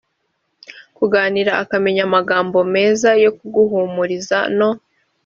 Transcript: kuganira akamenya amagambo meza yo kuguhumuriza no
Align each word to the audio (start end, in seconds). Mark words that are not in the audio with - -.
kuganira 0.97 1.51
akamenya 1.63 2.01
amagambo 2.07 2.57
meza 2.73 3.09
yo 3.23 3.31
kuguhumuriza 3.37 4.37
no 4.57 4.69